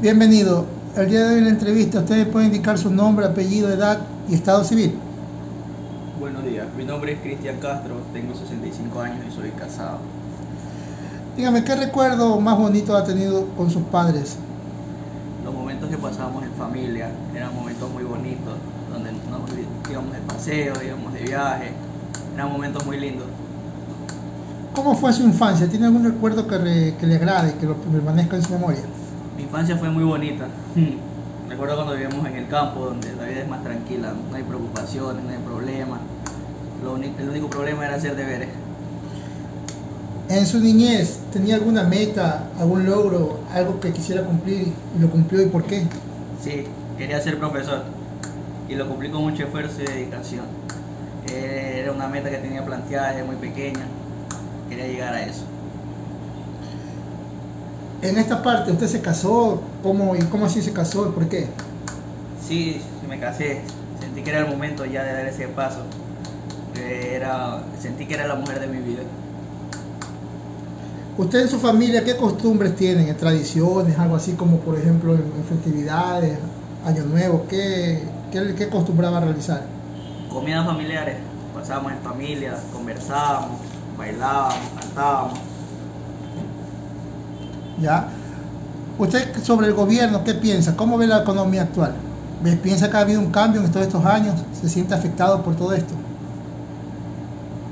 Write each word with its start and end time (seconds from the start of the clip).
Bienvenido. 0.00 0.64
El 0.96 1.08
día 1.10 1.20
de 1.20 1.32
hoy 1.34 1.38
en 1.38 1.44
la 1.44 1.50
entrevista, 1.50 2.00
¿ustedes 2.00 2.26
pueden 2.26 2.48
indicar 2.48 2.78
su 2.78 2.90
nombre, 2.90 3.26
apellido, 3.26 3.70
edad 3.70 3.98
y 4.28 4.34
estado 4.34 4.64
civil? 4.64 4.94
Buenos 6.18 6.44
días, 6.44 6.66
mi 6.76 6.84
nombre 6.84 7.12
es 7.12 7.20
Cristian 7.20 7.56
Castro, 7.60 7.94
tengo 8.12 8.34
65 8.34 9.00
años 9.00 9.18
y 9.30 9.34
soy 9.34 9.50
casado. 9.50 9.98
Dígame, 11.36 11.64
¿qué 11.64 11.76
recuerdo 11.76 12.40
más 12.40 12.58
bonito 12.58 12.96
ha 12.96 13.04
tenido 13.04 13.46
con 13.56 13.70
sus 13.70 13.82
padres? 13.84 14.36
Los 15.44 15.54
momentos 15.54 15.88
que 15.88 15.96
pasábamos 15.96 16.42
en 16.44 16.52
familia 16.52 17.10
eran 17.34 17.54
momentos 17.54 17.90
muy 17.90 18.02
bonitos, 18.02 18.54
donde 18.92 19.12
nos 19.12 19.90
íbamos 19.90 20.12
de 20.12 20.18
paseo, 20.20 20.74
íbamos 20.84 21.12
de 21.14 21.20
viaje, 21.22 21.70
eran 22.34 22.52
momentos 22.52 22.84
muy 22.84 22.98
lindos. 22.98 23.26
¿Cómo 24.74 24.94
fue 24.94 25.12
su 25.12 25.22
infancia? 25.22 25.68
¿Tiene 25.68 25.86
algún 25.86 26.04
recuerdo 26.04 26.46
que, 26.46 26.58
re- 26.58 26.94
que 26.98 27.06
le 27.06 27.16
agrade, 27.16 27.54
que 27.58 27.66
lo 27.66 27.74
permanezca 27.76 28.36
en 28.36 28.42
su 28.42 28.52
memoria? 28.52 28.80
Mi 29.40 29.46
infancia 29.46 29.74
fue 29.78 29.88
muy 29.88 30.04
bonita. 30.04 30.48
Recuerdo 31.48 31.76
cuando 31.76 31.94
vivíamos 31.94 32.26
en 32.26 32.36
el 32.36 32.48
campo, 32.48 32.84
donde 32.84 33.10
la 33.14 33.24
vida 33.24 33.40
es 33.40 33.48
más 33.48 33.64
tranquila, 33.64 34.12
no 34.30 34.36
hay 34.36 34.42
preocupaciones, 34.42 35.24
no 35.24 35.30
hay 35.30 35.38
problemas. 35.38 36.00
Lo 36.84 36.96
el 36.96 37.28
único 37.28 37.48
problema 37.48 37.86
era 37.86 37.94
hacer 37.94 38.16
deberes. 38.16 38.50
En 40.28 40.46
su 40.46 40.60
niñez, 40.60 41.20
¿tenía 41.32 41.54
alguna 41.54 41.84
meta, 41.84 42.50
algún 42.58 42.84
logro, 42.84 43.40
algo 43.50 43.80
que 43.80 43.92
quisiera 43.92 44.24
cumplir 44.24 44.74
y 44.94 45.00
lo 45.00 45.08
cumplió 45.08 45.40
y 45.40 45.46
por 45.46 45.64
qué? 45.64 45.86
Sí, 46.44 46.64
quería 46.98 47.18
ser 47.22 47.38
profesor 47.38 47.84
y 48.68 48.74
lo 48.74 48.86
cumplí 48.86 49.08
con 49.08 49.22
mucho 49.22 49.44
esfuerzo 49.44 49.80
y 49.80 49.86
dedicación. 49.86 50.44
Eh, 51.32 51.80
Era 51.82 51.92
una 51.92 52.08
meta 52.08 52.28
que 52.28 52.36
tenía 52.36 52.62
planteada 52.62 53.12
desde 53.12 53.24
muy 53.24 53.36
pequeña, 53.36 53.86
quería 54.68 54.86
llegar 54.86 55.14
a 55.14 55.24
eso. 55.24 55.44
En 58.02 58.16
esta 58.16 58.42
parte, 58.42 58.72
¿usted 58.72 58.86
se 58.86 59.00
casó? 59.02 59.60
¿Cómo, 59.82 60.16
¿Y 60.16 60.20
cómo 60.20 60.46
así 60.46 60.62
se 60.62 60.72
casó 60.72 61.08
y 61.08 61.12
por 61.12 61.28
qué? 61.28 61.48
Sí, 62.46 62.80
me 63.08 63.20
casé, 63.20 63.60
sentí 64.00 64.22
que 64.22 64.30
era 64.30 64.40
el 64.40 64.48
momento 64.48 64.86
ya 64.86 65.04
de 65.04 65.12
dar 65.12 65.26
ese 65.26 65.48
paso. 65.48 65.80
Era, 66.82 67.62
sentí 67.78 68.06
que 68.06 68.14
era 68.14 68.26
la 68.26 68.36
mujer 68.36 68.58
de 68.60 68.68
mi 68.68 68.78
vida. 68.78 69.02
¿Usted 71.18 71.42
en 71.42 71.48
su 71.48 71.58
familia 71.58 72.02
qué 72.02 72.16
costumbres 72.16 72.74
tienen? 72.74 73.08
¿En 73.08 73.16
tradiciones, 73.18 73.98
algo 73.98 74.16
así 74.16 74.32
como 74.32 74.56
por 74.60 74.78
ejemplo 74.78 75.14
en, 75.14 75.20
en 75.20 75.44
festividades, 75.44 76.38
Año 76.86 77.04
Nuevo? 77.04 77.44
¿Qué, 77.50 78.02
qué, 78.32 78.54
qué 78.56 78.64
acostumbraba 78.64 79.18
a 79.18 79.20
realizar? 79.20 79.64
Comidas 80.30 80.64
familiares, 80.64 81.16
pasábamos 81.54 81.92
en 81.92 81.98
familia, 81.98 82.54
conversábamos, 82.72 83.60
bailábamos, 83.98 84.70
cantábamos. 84.80 85.49
¿Ya? 87.80 88.08
¿Usted 88.98 89.42
sobre 89.42 89.68
el 89.68 89.74
gobierno 89.74 90.24
qué 90.24 90.34
piensa? 90.34 90.76
¿Cómo 90.76 90.98
ve 90.98 91.06
la 91.06 91.20
economía 91.22 91.62
actual? 91.62 91.94
¿Ve- 92.42 92.56
¿Piensa 92.56 92.90
que 92.90 92.96
ha 92.96 93.00
habido 93.00 93.20
un 93.20 93.30
cambio 93.32 93.62
en 93.62 93.70
todos 93.72 93.86
estos 93.86 94.04
años? 94.04 94.44
¿Se 94.52 94.68
siente 94.68 94.94
afectado 94.94 95.42
por 95.42 95.56
todo 95.56 95.72
esto? 95.72 95.94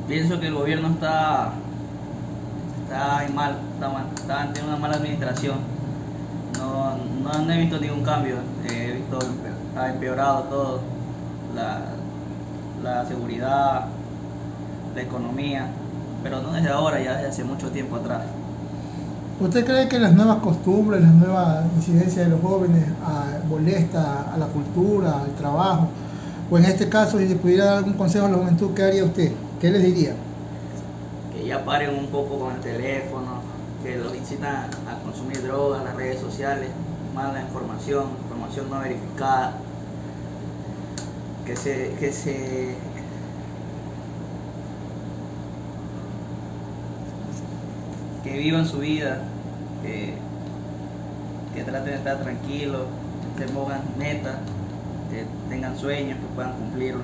Pienso 0.06 0.41
que 0.41 0.47
el 0.48 0.55
gobierno 0.55 0.89
está, 0.89 1.53
está 2.84 3.29
mal, 3.34 3.59
está 3.75 3.89
mal, 3.91 4.06
está 4.17 4.42
ante 4.42 4.62
una 4.62 4.77
mala 4.77 4.97
administración. 4.97 5.59
No, 6.59 6.97
no, 6.97 7.42
no 7.45 7.53
he 7.53 7.59
visto 7.59 7.79
ningún 7.79 8.03
cambio, 8.03 8.36
eh, 8.64 8.91
he 8.91 8.92
visto 8.97 9.19
ha 9.77 9.91
empeorado 9.91 10.45
todo, 10.45 10.81
la, 11.55 11.81
la 12.83 13.06
seguridad, 13.06 13.86
la 14.95 15.03
economía, 15.03 15.67
pero 16.23 16.41
no 16.42 16.53
desde 16.53 16.70
ahora, 16.70 17.01
ya 17.01 17.14
desde 17.17 17.29
hace 17.29 17.45
mucho 17.45 17.70
tiempo 17.70 17.97
atrás. 17.97 18.23
¿Usted 19.41 19.64
cree 19.64 19.89
que 19.89 19.98
las 20.00 20.12
nuevas 20.12 20.39
costumbres, 20.39 21.00
las 21.00 21.14
nuevas 21.14 21.64
incidencias 21.77 22.27
de 22.27 22.28
los 22.28 22.41
jóvenes 22.41 22.84
ah, 23.05 23.39
molesta 23.48 24.33
a 24.34 24.36
la 24.36 24.47
cultura, 24.47 25.20
al 25.20 25.30
trabajo? 25.36 25.89
O 26.50 26.58
en 26.58 26.64
este 26.64 26.89
caso, 26.89 27.19
si 27.19 27.28
le 27.28 27.36
pudiera 27.36 27.67
dar 27.67 27.77
algún 27.78 27.92
consejo 27.95 28.27
a 28.27 28.30
la 28.30 28.39
juventud, 28.39 28.70
¿qué 28.74 28.83
haría 28.83 29.05
usted? 29.05 29.33
¿Qué 29.61 29.70
les 29.70 29.83
diría? 29.83 30.14
que 31.39 31.46
ya 31.46 31.64
paren 31.64 31.95
un 31.95 32.07
poco 32.08 32.39
con 32.39 32.55
el 32.55 32.61
teléfono, 32.61 33.40
que 33.83 33.96
los 33.96 34.14
incitan 34.14 34.70
a 34.89 35.02
consumir 35.05 35.42
drogas, 35.42 35.85
las 35.85 35.95
redes 35.95 36.20
sociales, 36.20 36.70
mala 37.14 37.41
información, 37.41 38.07
información 38.24 38.70
no 38.70 38.80
verificada, 38.80 39.55
que 41.46 41.57
se, 41.57 41.95
que 41.98 42.12
se 42.12 42.74
que 48.24 48.36
vivan 48.36 48.67
su 48.67 48.79
vida, 48.79 49.23
que, 49.83 50.14
traten 51.64 51.90
de 51.90 51.94
estar 51.96 52.18
tranquilos, 52.20 52.83
que 53.36 53.44
se 53.44 53.52
pongan 53.52 53.83
metas, 53.98 54.36
que 55.11 55.24
tengan 55.48 55.77
sueños, 55.77 56.18
que 56.18 56.27
puedan 56.34 56.52
cumplirlos 56.52 57.02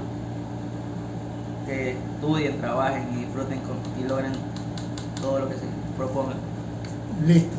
que 1.67 1.93
estudien, 1.93 2.61
trabajen 2.61 3.09
y 3.15 3.25
disfruten 3.25 3.61
y 3.99 4.09
logren 4.09 4.33
todo 5.21 5.41
lo 5.41 5.49
que 5.49 5.55
se 5.55 5.63
propongan. 5.97 6.37
Listo. 7.27 7.57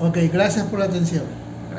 Ok, 0.00 0.16
gracias 0.32 0.66
por 0.66 0.78
la 0.78 0.84
atención. 0.86 1.24